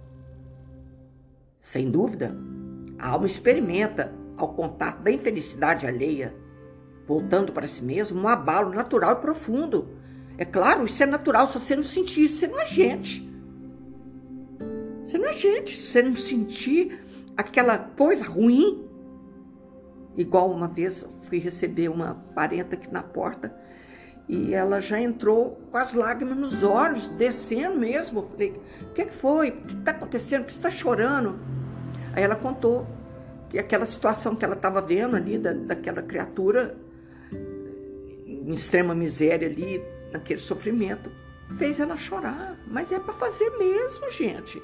[1.60, 2.32] Sem dúvida,
[3.00, 6.36] a alma experimenta, ao contato da infelicidade alheia,
[7.08, 9.90] voltando para si mesmo, um abalo natural e profundo.
[10.38, 13.30] É claro, isso é natural, se você não sentir isso, você não é gente.
[15.06, 17.00] Você não é gente, se você não sentir
[17.38, 18.84] aquela coisa ruim.
[20.18, 23.56] Igual uma vez fui receber uma parenta aqui na porta
[24.28, 28.20] e ela já entrou com as lágrimas nos olhos, descendo mesmo.
[28.20, 29.50] Eu falei, o que, foi?
[29.50, 30.42] O que está acontecendo?
[30.42, 31.40] Por que você está chorando?
[32.14, 32.88] Aí ela contou
[33.56, 36.76] que aquela situação que ela estava vendo ali, da, daquela criatura
[37.32, 41.10] em extrema miséria ali, naquele sofrimento,
[41.58, 42.60] fez ela chorar.
[42.68, 44.62] Mas é para fazer mesmo, gente.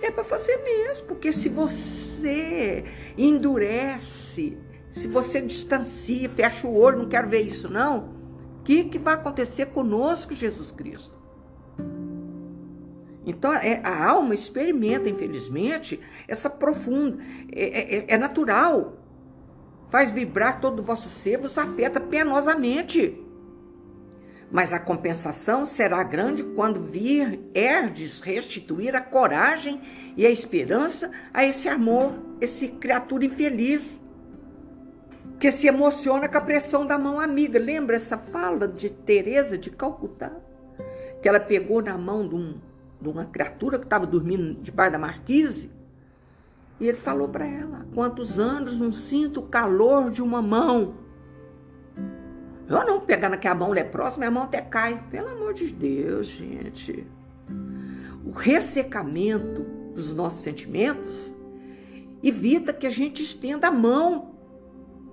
[0.00, 2.84] É para fazer mesmo, porque se você
[3.18, 4.56] endurece,
[4.92, 8.14] se você distancia, fecha o olho, não quero ver isso não,
[8.60, 11.18] o que, que vai acontecer conosco, Jesus Cristo?
[13.30, 17.22] Então, é, a alma experimenta, infelizmente, essa profunda.
[17.52, 18.96] É, é, é, natural.
[19.88, 23.16] Faz vibrar todo o vosso ser, vos afeta penosamente.
[24.50, 29.80] Mas a compensação será grande quando vir herdes restituir a coragem
[30.16, 34.00] e a esperança a esse amor, esse criatura infeliz
[35.38, 37.58] que se emociona com a pressão da mão amiga.
[37.58, 40.32] Lembra essa fala de Teresa de Calcutá?
[41.22, 42.60] Que ela pegou na mão de, um,
[43.00, 45.70] de uma criatura que estava dormindo debaixo da marquise
[46.80, 50.94] e ele falou para ela: Quantos anos não sinto o calor de uma mão?
[52.66, 55.04] Eu não pegar naquela mão leprosa, minha mão até cai.
[55.10, 57.06] Pelo amor de Deus, gente.
[58.24, 59.62] O ressecamento
[59.94, 61.36] dos nossos sentimentos
[62.22, 64.34] evita que a gente estenda a mão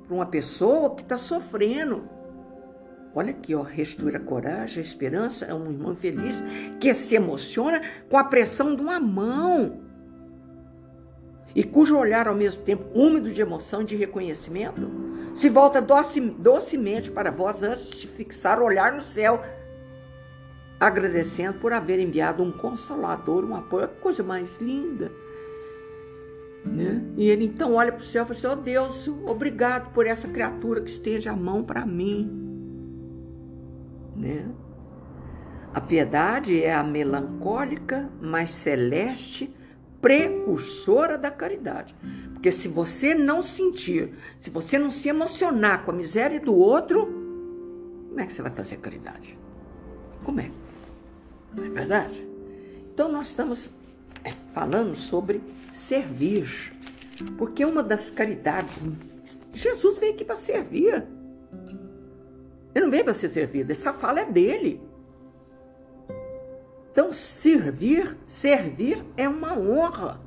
[0.05, 2.07] para uma pessoa que está sofrendo.
[3.17, 6.39] Olha aqui, ó, restaura coragem, esperança, é um irmão feliz
[6.79, 9.81] que se emociona com a pressão de uma mão
[11.55, 14.87] e cujo olhar ao mesmo tempo úmido de emoção e de reconhecimento
[15.33, 19.43] se volta doce, docemente para vós antes de fixar o olhar no céu,
[20.79, 25.11] agradecendo por haver enviado um consolador, um apoio, coisa mais linda.
[26.63, 27.03] Né?
[27.17, 30.27] E ele então olha para o céu e fala assim: Oh Deus, obrigado por essa
[30.27, 32.46] criatura que esteja a mão para mim.
[34.17, 34.45] Né?
[35.73, 39.53] A piedade é a melancólica, mas celeste
[40.01, 41.95] precursora da caridade.
[42.33, 47.05] Porque se você não sentir, se você não se emocionar com a miséria do outro,
[48.07, 49.37] como é que você vai fazer caridade?
[50.23, 50.49] Como é?
[51.55, 52.27] Não é verdade?
[52.93, 53.69] Então nós estamos
[54.23, 55.41] é, falando sobre
[55.73, 56.73] servir.
[57.37, 58.79] Porque uma das caridades,
[59.53, 61.05] Jesus veio aqui para servir.
[62.77, 64.79] Ele não veio para ser servido, essa fala é dele.
[66.91, 70.21] Então, servir, servir é uma honra.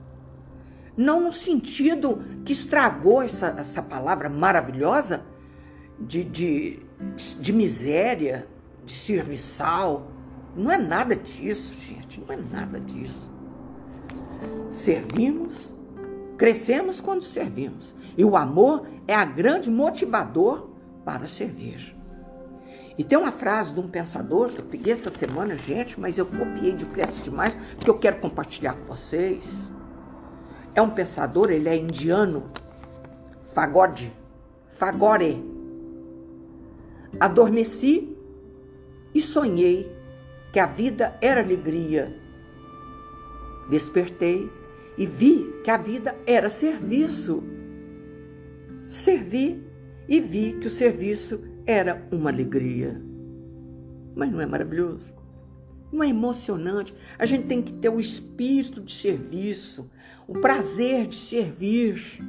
[0.96, 5.22] Não no sentido que estragou essa, essa palavra maravilhosa
[5.96, 6.82] de, de,
[7.38, 8.48] de miséria,
[8.84, 10.10] de serviçal.
[10.56, 13.32] Não é nada disso, gente, não é nada disso.
[14.68, 15.72] Servimos,
[16.36, 17.94] crescemos quando servimos.
[18.18, 20.68] E o amor é a grande motivador
[21.04, 21.99] para servir.
[22.98, 26.26] E tem uma frase de um pensador que eu peguei essa semana, gente, mas eu
[26.26, 29.70] copiei depressa demais, porque eu quero compartilhar com vocês.
[30.74, 32.50] É um pensador, ele é indiano,
[33.54, 34.12] Fagode,
[34.68, 35.44] Fagore.
[37.18, 38.16] Adormeci
[39.14, 39.90] e sonhei
[40.52, 42.20] que a vida era alegria
[43.70, 44.50] Despertei
[44.98, 47.42] e vi que a vida era serviço.
[48.88, 49.64] Servi
[50.08, 53.00] e vi que o serviço era uma alegria.
[54.14, 55.14] Mas não é maravilhoso?
[55.92, 56.94] Não é emocionante?
[57.18, 59.90] A gente tem que ter o espírito de serviço,
[60.26, 62.20] o prazer de servir.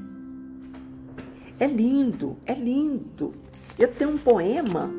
[1.60, 3.34] É lindo, é lindo.
[3.78, 4.90] Eu tenho um poema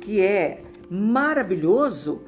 [0.00, 2.22] que é maravilhoso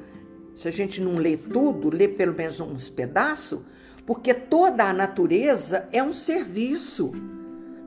[0.53, 3.59] se a gente não lê tudo, lê pelo menos uns pedaços,
[4.05, 7.11] porque toda a natureza é um serviço.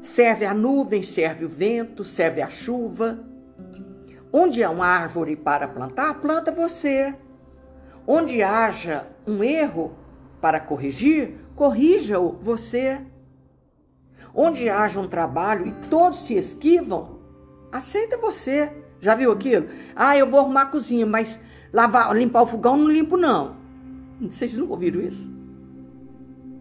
[0.01, 3.30] Serve a nuvem, serve o vento, serve a chuva.
[4.33, 7.15] Onde há uma árvore para plantar, planta você.
[8.07, 9.93] Onde haja um erro
[10.41, 13.01] para corrigir, corrija-o você.
[14.35, 17.19] Onde haja um trabalho e todos se esquivam,
[17.73, 18.73] aceita você.
[19.01, 19.69] Já viu aquilo?
[19.97, 21.41] Ah, eu vou arrumar a cozinha, mas
[21.73, 23.57] Lavar, limpar o fogão não limpo, não.
[24.21, 25.31] Vocês não ouviram isso?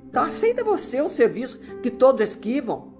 [0.07, 2.93] Então aceita você o serviço que todos esquivam.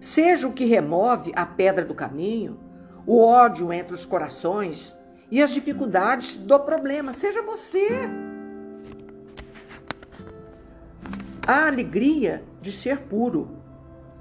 [0.00, 2.58] Seja o que remove a pedra do caminho,
[3.06, 4.96] o ódio entre os corações
[5.30, 7.12] e as dificuldades do problema.
[7.12, 7.88] Seja você.
[11.46, 13.58] A alegria de ser puro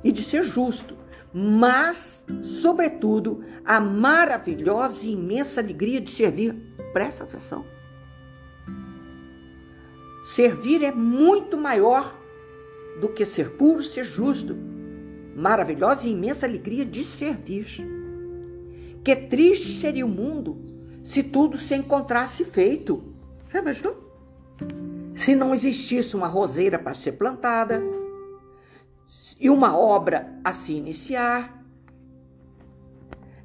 [0.03, 0.97] e de ser justo,
[1.33, 6.53] mas, sobretudo, a maravilhosa e imensa alegria de servir.
[6.91, 7.65] Presta atenção.
[10.25, 12.15] Servir é muito maior
[12.99, 14.55] do que ser puro, ser justo.
[15.35, 18.02] Maravilhosa e imensa alegria de servir.
[19.03, 20.57] Que triste seria o mundo
[21.03, 23.03] se tudo se encontrasse feito.
[23.51, 23.97] Já imaginou?
[25.13, 27.83] Se não existisse uma roseira para ser plantada,
[29.39, 31.61] e uma obra a se iniciar.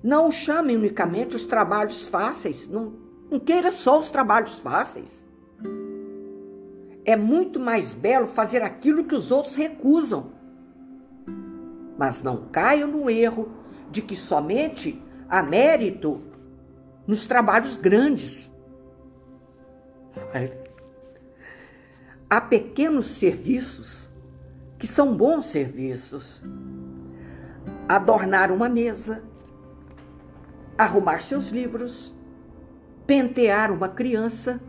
[0.03, 2.93] Não chame unicamente os trabalhos fáceis, não,
[3.31, 5.27] não queira só os trabalhos fáceis.
[7.05, 10.33] É muito mais belo fazer aquilo que os outros recusam.
[11.99, 13.51] Mas não caia no erro
[13.91, 16.23] de que somente há mérito
[17.07, 18.51] nos trabalhos grandes.
[22.29, 24.09] Há pequenos serviços
[24.79, 26.43] que são bons serviços.
[27.89, 29.23] Adornar uma mesa,
[30.77, 32.15] arrumar seus livros,
[33.07, 34.61] pentear uma criança.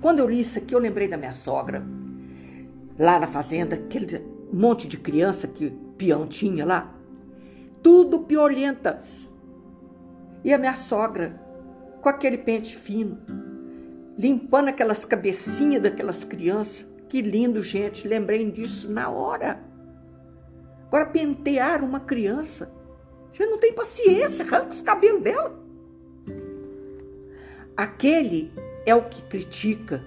[0.00, 1.82] Quando eu li isso aqui, eu lembrei da minha sogra.
[2.98, 6.94] Lá na fazenda, aquele monte de criança que peão tinha lá.
[7.82, 9.34] Tudo piolhentas.
[10.44, 11.40] E a minha sogra,
[12.00, 13.18] com aquele pente fino,
[14.16, 18.06] limpando aquelas cabecinhas daquelas crianças, que lindo, gente.
[18.06, 19.60] Lembrei disso na hora.
[20.86, 22.72] Agora, pentear uma criança.
[23.32, 25.58] Já não tem paciência, arranca os cabelos dela.
[27.76, 28.52] Aquele
[28.84, 30.04] é o que critica,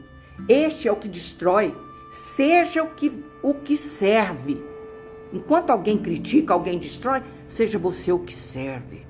[0.49, 1.73] este é o que destrói,
[2.09, 4.61] seja o que, o que serve.
[5.32, 9.05] Enquanto alguém critica, alguém destrói, seja você o que serve.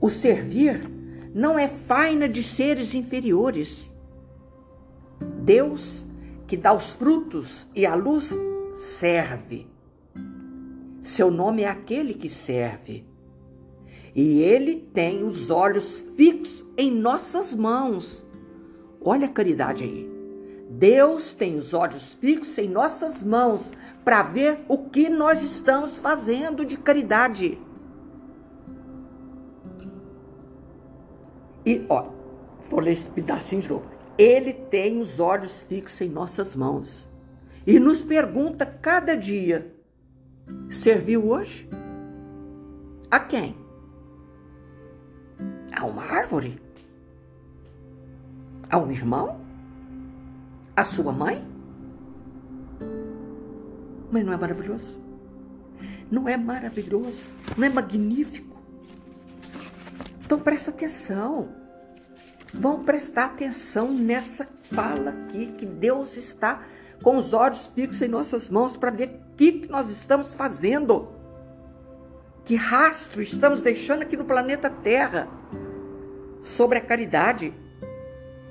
[0.00, 0.80] O servir
[1.34, 3.94] não é faina de seres inferiores.
[5.42, 6.06] Deus
[6.46, 8.36] que dá os frutos e a luz
[8.72, 9.66] serve.
[11.02, 13.04] Seu nome é aquele que serve.
[14.14, 18.26] E ele tem os olhos fixos em nossas mãos.
[19.02, 20.10] Olha a caridade aí.
[20.68, 23.70] Deus tem os olhos fixos em nossas mãos
[24.04, 27.58] para ver o que nós estamos fazendo de caridade.
[31.64, 32.10] E, ó,
[32.68, 33.84] vou ler esse pedacinho de novo.
[34.16, 37.08] Ele tem os olhos fixos em nossas mãos
[37.66, 39.74] e nos pergunta cada dia:
[40.70, 41.68] serviu hoje?
[43.10, 43.56] A quem?
[45.72, 46.60] A uma árvore?
[48.68, 49.40] A um irmão?
[50.76, 51.44] A sua mãe?
[54.10, 55.00] Mas não é maravilhoso?
[56.10, 57.30] Não é maravilhoso?
[57.56, 58.49] Não é magnífico?
[60.30, 61.48] Então presta atenção.
[62.54, 66.62] Vão prestar atenção nessa fala aqui, que Deus está
[67.02, 71.08] com os olhos fixos em nossas mãos para ver o que, que nós estamos fazendo.
[72.44, 75.26] Que rastro estamos deixando aqui no planeta Terra
[76.44, 77.52] sobre a caridade,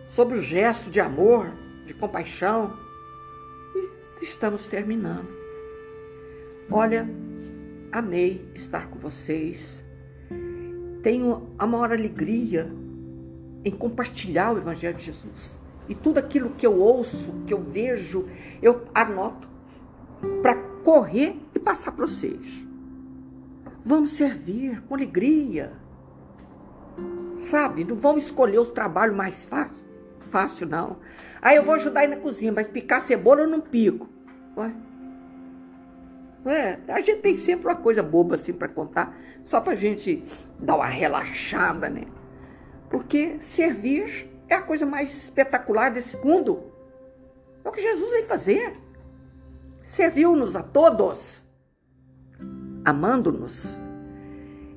[0.10, 1.50] sobre o gesto de amor,
[1.86, 2.78] de compaixão.
[4.22, 5.30] E estamos terminando.
[6.70, 7.10] Olha,
[7.90, 9.88] amei estar com vocês.
[11.02, 12.72] Tenho a maior alegria
[13.64, 15.60] em compartilhar o Evangelho de Jesus.
[15.88, 18.28] E tudo aquilo que eu ouço, que eu vejo,
[18.62, 19.48] eu anoto
[20.42, 22.68] para correr e passar para vocês.
[23.84, 25.74] Vamos servir com alegria.
[27.38, 27.84] Sabe?
[27.84, 29.84] Não vamos escolher os trabalhos mais fácil,
[30.30, 30.98] fácil não.
[31.42, 34.08] Aí eu vou ajudar aí na cozinha, mas picar cebola eu não pico.
[34.58, 34.74] Ué?
[36.46, 40.24] É, a gente tem sempre uma coisa boba assim para contar, só para gente
[40.60, 42.04] dar uma relaxada, né?
[42.90, 46.64] Porque servir é a coisa mais espetacular desse mundo.
[47.64, 48.74] É o que Jesus veio fazer.
[49.84, 51.46] Serviu-nos a todos,
[52.84, 53.80] amando-nos.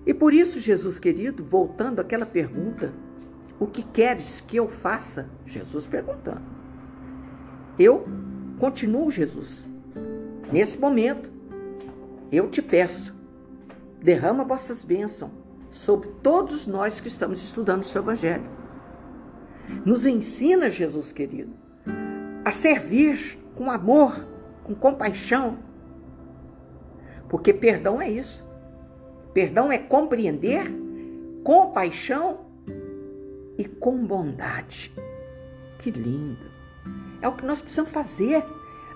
[0.04, 2.92] E por isso, Jesus querido, voltando àquela pergunta,
[3.58, 5.30] o que queres que eu faça?
[5.46, 6.42] Jesus perguntando.
[7.78, 8.04] Eu
[8.58, 9.68] continuo, Jesus.
[10.52, 11.31] Nesse momento,
[12.32, 13.14] eu te peço,
[14.00, 15.30] derrama vossas bênçãos
[15.70, 18.48] sobre todos nós que estamos estudando o seu Evangelho.
[19.84, 21.52] Nos ensina, Jesus querido,
[22.44, 24.14] a servir com amor,
[24.64, 25.58] com compaixão.
[27.28, 28.46] Porque perdão é isso.
[29.32, 30.70] Perdão é compreender
[31.42, 32.40] com paixão
[33.56, 34.92] e com bondade.
[35.78, 36.50] Que lindo!
[37.20, 38.44] É o que nós precisamos fazer.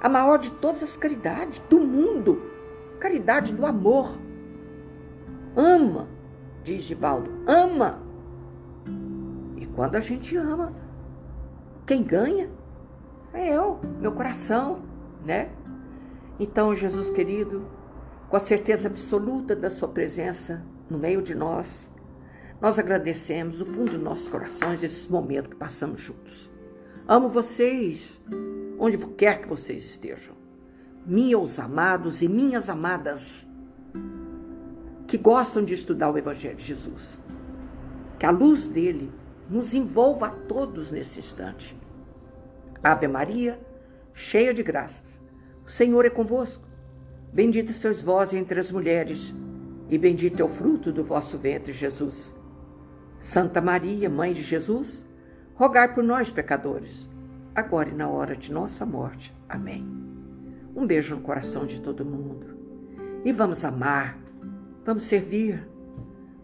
[0.00, 2.55] A maior de todas as caridades do mundo.
[2.98, 4.18] Caridade do amor.
[5.54, 6.08] Ama,
[6.62, 8.02] diz Givaldo, ama.
[9.56, 10.72] E quando a gente ama,
[11.86, 12.50] quem ganha
[13.32, 14.82] é eu, meu coração,
[15.24, 15.50] né?
[16.38, 17.66] Então, Jesus querido,
[18.28, 21.90] com a certeza absoluta da Sua presença no meio de nós,
[22.60, 26.50] nós agradecemos do fundo dos nossos corações esse momento que passamos juntos.
[27.06, 28.20] Amo vocês,
[28.78, 30.34] onde quer que vocês estejam.
[31.08, 33.46] Meus amados e minhas amadas,
[35.06, 37.16] que gostam de estudar o Evangelho de Jesus.
[38.18, 39.12] Que a luz dele
[39.48, 41.78] nos envolva a todos nesse instante.
[42.82, 43.56] Ave Maria,
[44.12, 45.20] cheia de graças,
[45.64, 46.66] o Senhor é convosco.
[47.32, 49.32] Bendita sois vós entre as mulheres,
[49.88, 52.34] e bendito é o fruto do vosso ventre, Jesus.
[53.20, 55.06] Santa Maria, Mãe de Jesus,
[55.54, 57.08] rogai por nós, pecadores,
[57.54, 59.32] agora e na hora de nossa morte.
[59.48, 60.15] Amém.
[60.76, 62.46] Um beijo no coração de todo mundo.
[63.24, 64.18] E vamos amar,
[64.84, 65.66] vamos servir,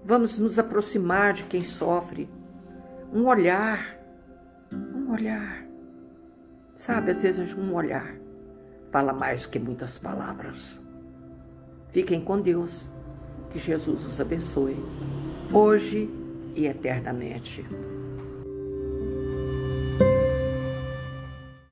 [0.05, 2.29] vamos nos aproximar de quem sofre.
[3.13, 3.99] Um olhar,
[4.73, 5.65] um olhar.
[6.75, 8.23] Sabe, às vezes um olhar
[8.93, 10.81] fala mais que muitas palavras.
[11.91, 12.91] Fiquem com Deus.
[13.51, 14.77] Que Jesus os abençoe,
[15.53, 16.09] hoje
[16.55, 17.67] e eternamente.